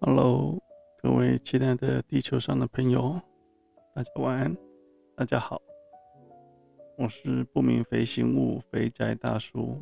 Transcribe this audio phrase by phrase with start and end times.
[0.00, 0.62] Hello，
[1.02, 3.20] 各位亲爱的地球上的朋友，
[3.94, 4.56] 大家晚安，
[5.16, 5.60] 大家好，
[6.96, 9.76] 我是不明飞行物肥宅大叔。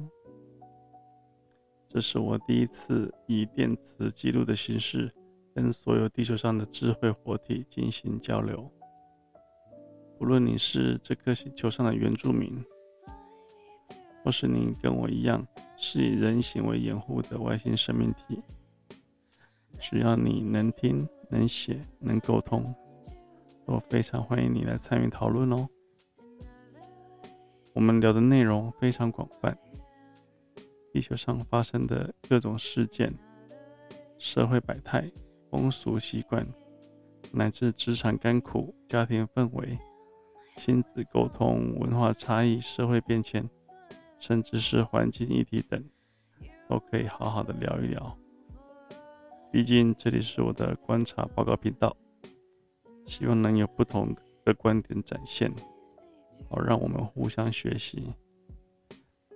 [1.88, 5.12] 这是我第一次以电磁记录的形式，
[5.54, 8.70] 跟所有地球上的智慧活体进行交流。
[10.18, 12.64] 无论你是这颗星球上的原住民，
[14.26, 18.42] 或是你跟我一样是以人形为掩护的外星生命体。
[19.78, 22.74] 只要你能听、能写、能沟通，
[23.64, 25.68] 都非常欢迎你来参与讨论哦。
[27.72, 29.56] 我们聊的内容非常广泛，
[30.92, 33.14] 地球上发生的各种事件、
[34.18, 35.08] 社会百态、
[35.52, 36.44] 风俗习惯，
[37.30, 39.78] 乃至职场甘苦、家庭氛围、
[40.56, 43.48] 亲子沟通、文化差异、社会变迁，
[44.26, 45.80] 甚至是环境议题等，
[46.68, 48.18] 都可以好好的聊一聊。
[49.52, 51.96] 毕竟这里是我的观察报告频道，
[53.06, 54.12] 希望能有不同
[54.44, 55.48] 的观点展现，
[56.50, 58.12] 好让我们互相学习，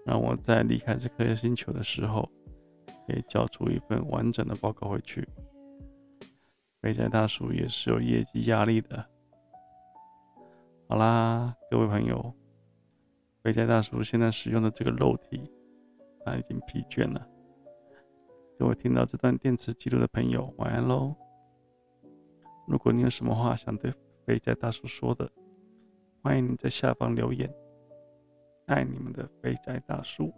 [0.05, 2.29] 让我在离开这颗星球的时候，
[3.07, 5.25] 可以交出一份完整的报告回去。
[6.83, 9.07] 肥宅大叔也是有业绩压力的。
[10.89, 12.35] 好啦，各位朋友，
[13.43, 15.51] 肥宅大叔现在使用的这个肉体，
[16.25, 17.27] 他已经疲倦了。
[18.59, 21.17] 各位听到这段电磁记录的朋友，晚安喽！
[22.69, 23.91] 如果你有什么话想对
[24.27, 25.31] 肥宅大叔说的，
[26.23, 27.51] 欢迎你在下方留言。
[28.67, 30.31] 爱你们的肥宅大叔。